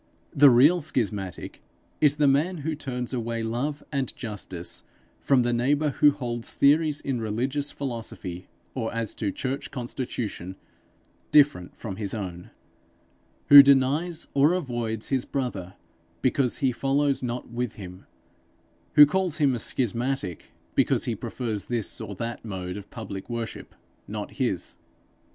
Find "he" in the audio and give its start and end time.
16.65-16.71, 21.05-21.13